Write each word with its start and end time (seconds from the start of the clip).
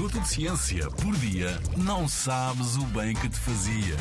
minuto 0.00 0.18
de 0.18 0.28
ciência 0.28 0.88
por 1.02 1.14
dia, 1.16 1.60
não 1.76 2.08
sabes 2.08 2.74
o 2.76 2.84
bem 2.86 3.12
que 3.12 3.28
te 3.28 3.38
fazia. 3.38 3.96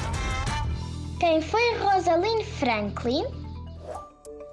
Quem 1.19 1.41
foi 1.41 1.75
Rosalind 1.77 2.41
Franklin? 2.57 3.25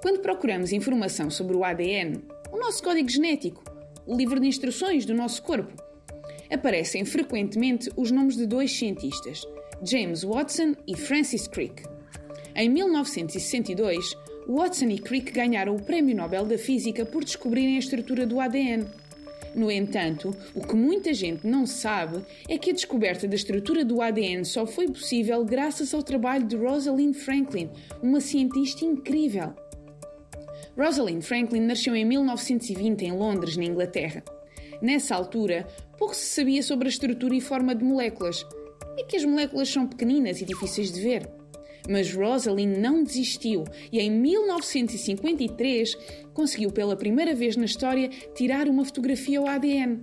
Quando 0.02 0.22
procuramos 0.22 0.72
informação 0.72 1.30
sobre 1.30 1.56
o 1.56 1.62
ADN, 1.62 2.20
o 2.50 2.58
nosso 2.58 2.82
código 2.82 3.08
genético, 3.08 3.62
o 4.04 4.16
livro 4.16 4.40
de 4.40 4.48
instruções 4.48 5.06
do 5.06 5.14
nosso 5.14 5.40
corpo, 5.40 5.72
aparecem 6.52 7.04
frequentemente 7.04 7.92
os 7.94 8.10
nomes 8.10 8.36
de 8.36 8.44
dois 8.44 8.76
cientistas, 8.76 9.46
James 9.84 10.24
Watson 10.24 10.74
e 10.84 10.96
Francis 10.96 11.46
Crick. 11.46 11.84
Em 12.56 12.68
1962, 12.68 14.16
Watson 14.48 14.86
e 14.86 14.98
Crick 14.98 15.30
ganharam 15.30 15.76
o 15.76 15.82
Prémio 15.82 16.16
Nobel 16.16 16.44
da 16.44 16.58
Física 16.58 17.06
por 17.06 17.22
descobrirem 17.22 17.76
a 17.76 17.78
estrutura 17.78 18.26
do 18.26 18.40
ADN. 18.40 18.84
No 19.56 19.70
entanto, 19.70 20.36
o 20.54 20.60
que 20.60 20.76
muita 20.76 21.14
gente 21.14 21.46
não 21.46 21.64
sabe 21.64 22.22
é 22.46 22.58
que 22.58 22.68
a 22.68 22.74
descoberta 22.74 23.26
da 23.26 23.34
estrutura 23.34 23.86
do 23.86 24.02
ADN 24.02 24.44
só 24.44 24.66
foi 24.66 24.86
possível 24.86 25.42
graças 25.46 25.94
ao 25.94 26.02
trabalho 26.02 26.46
de 26.46 26.54
Rosalind 26.54 27.14
Franklin, 27.14 27.70
uma 28.02 28.20
cientista 28.20 28.84
incrível. 28.84 29.54
Rosalind 30.76 31.22
Franklin 31.22 31.60
nasceu 31.60 31.96
em 31.96 32.04
1920 32.04 33.06
em 33.06 33.12
Londres, 33.12 33.56
na 33.56 33.64
Inglaterra. 33.64 34.22
Nessa 34.82 35.14
altura, 35.14 35.66
pouco 35.96 36.14
se 36.14 36.26
sabia 36.26 36.62
sobre 36.62 36.88
a 36.88 36.90
estrutura 36.90 37.34
e 37.34 37.40
forma 37.40 37.74
de 37.74 37.82
moléculas. 37.82 38.44
É 38.98 39.04
que 39.04 39.16
as 39.16 39.24
moléculas 39.24 39.70
são 39.70 39.86
pequeninas 39.86 40.42
e 40.42 40.44
difíceis 40.44 40.92
de 40.92 41.00
ver. 41.00 41.35
Mas 41.88 42.12
Rosalind 42.12 42.76
não 42.78 43.02
desistiu 43.02 43.64
e 43.92 44.00
em 44.00 44.10
1953 44.10 45.96
conseguiu 46.32 46.70
pela 46.70 46.96
primeira 46.96 47.34
vez 47.34 47.56
na 47.56 47.64
história 47.64 48.08
tirar 48.34 48.68
uma 48.68 48.84
fotografia 48.84 49.38
ao 49.38 49.46
ADN. 49.46 50.00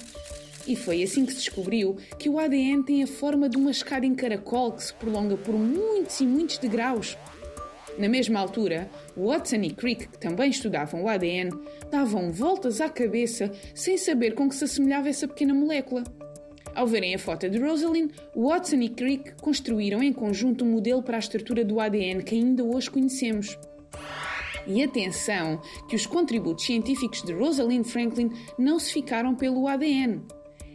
E 0.66 0.76
foi 0.76 1.04
assim 1.04 1.26
que 1.26 1.34
se 1.34 1.40
descobriu 1.40 1.98
que 2.18 2.30
o 2.30 2.40
ADN 2.40 2.84
tem 2.84 3.04
a 3.04 3.08
forma 3.08 3.50
de 3.50 3.58
uma 3.58 3.72
escada 3.72 4.06
em 4.06 4.16
caracol 4.16 4.72
que 4.72 4.84
se 4.84 4.94
prolonga 4.94 5.36
por 5.36 5.54
muitos 5.54 6.22
e 6.22 6.26
muitos 6.26 6.58
degraus. 6.58 7.17
Na 7.98 8.08
mesma 8.08 8.39
altura, 8.39 8.89
Watson 9.16 9.58
e 9.58 9.72
Crick, 9.72 10.08
que 10.08 10.17
também 10.17 10.50
estudavam 10.50 11.04
o 11.04 11.08
ADN, 11.08 11.52
davam 11.92 12.31
voltas 12.31 12.81
à 12.81 12.89
cabeça 12.89 13.52
sem 13.76 13.98
saber 13.98 14.34
com 14.34 14.50
que 14.50 14.56
se 14.56 14.64
assemelhava 14.64 15.09
essa 15.09 15.28
pequena 15.28 15.54
molécula. 15.54 16.04
Ao 16.76 16.88
verem 16.88 17.14
a 17.14 17.20
foto 17.20 17.48
de 17.48 17.60
Rosalind, 17.60 18.12
Watson 18.36 18.78
e 18.78 18.90
Crick 18.90 19.36
construíram 19.42 20.02
em 20.02 20.12
conjunto 20.12 20.66
um 20.66 20.72
modelo 20.72 21.04
para 21.04 21.18
a 21.18 21.20
estrutura 21.20 21.64
do 21.64 21.80
ADN 21.80 22.24
que 22.24 22.36
ainda 22.36 22.64
hoje 22.64 22.90
conhecemos. 22.90 23.58
E 24.66 24.82
atenção 24.82 25.62
que 25.88 25.96
os 25.96 26.08
contributos 26.08 26.66
científicos 26.66 27.22
de 27.22 27.34
Rosalind 27.34 27.86
Franklin 27.86 28.32
não 28.58 28.80
se 28.80 28.92
ficaram 28.92 29.36
pelo 29.36 29.68
ADN. 29.68 30.22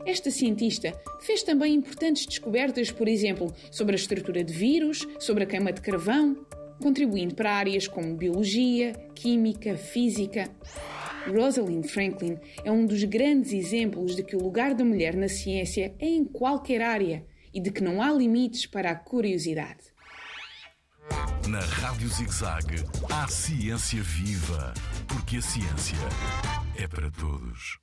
Esta 0.06 0.30
cientista 0.30 0.94
fez 1.20 1.42
também 1.42 1.74
importantes 1.74 2.26
descobertas, 2.26 2.90
por 2.90 3.08
exemplo, 3.08 3.52
sobre 3.70 3.94
a 3.94 3.98
estrutura 3.98 4.44
de 4.44 4.52
vírus, 4.52 5.06
sobre 5.18 5.44
a 5.44 5.46
queima 5.46 5.72
de 5.72 5.80
carvão, 5.80 6.36
contribuindo 6.80 7.34
para 7.34 7.52
áreas 7.52 7.88
como 7.88 8.14
biologia, 8.14 8.92
química, 9.14 9.76
física. 9.76 10.48
Rosalind 11.28 11.84
Franklin 11.86 12.38
é 12.64 12.72
um 12.72 12.86
dos 12.86 13.04
grandes 13.04 13.52
exemplos 13.52 14.16
de 14.16 14.22
que 14.22 14.36
o 14.36 14.42
lugar 14.42 14.74
da 14.74 14.84
mulher 14.84 15.14
na 15.14 15.28
ciência 15.28 15.94
é 15.98 16.06
em 16.06 16.24
qualquer 16.24 16.82
área 16.82 17.26
e 17.52 17.60
de 17.60 17.70
que 17.70 17.82
não 17.82 18.02
há 18.02 18.12
limites 18.12 18.66
para 18.66 18.90
a 18.90 18.94
curiosidade. 18.94 19.92
Na 21.48 21.60
Rádio 21.60 22.08
ZigZag, 22.08 22.84
há 23.10 23.26
ciência 23.26 24.02
viva, 24.02 24.74
porque 25.06 25.38
a 25.38 25.42
ciência 25.42 25.96
é 26.76 26.86
para 26.86 27.10
todos. 27.10 27.78